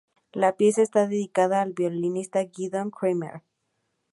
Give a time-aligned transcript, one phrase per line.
[0.31, 3.43] La pieza está dedicada al violinista Gidon Kremer.